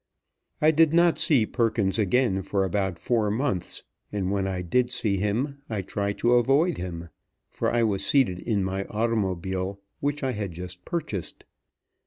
I 0.63 0.71
did 0.71 0.95
not 0.95 1.19
see 1.19 1.45
Perkins 1.45 1.99
again 1.99 2.41
for 2.41 2.63
about 2.63 2.97
four 2.97 3.29
months, 3.29 3.83
and 4.11 4.31
when 4.31 4.47
I 4.47 4.63
did 4.63 4.91
see 4.91 5.17
him, 5.17 5.59
I 5.69 5.83
tried 5.83 6.17
to 6.23 6.33
avoid 6.33 6.77
him; 6.79 7.09
for 7.51 7.71
I 7.71 7.83
was 7.83 8.03
seated 8.03 8.39
in 8.39 8.63
my 8.63 8.85
automobile, 8.85 9.79
which 9.99 10.23
I 10.23 10.31
had 10.31 10.53
just 10.53 10.85
purchased. 10.85 11.43